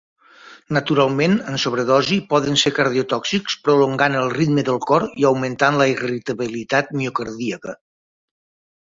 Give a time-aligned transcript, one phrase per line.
[0.75, 6.91] Naturalment, en sobredosi, poden ser cardiotòxics, prolongant el ritme del cor i augmentant la irritabilitat
[7.03, 7.77] miocardíaca.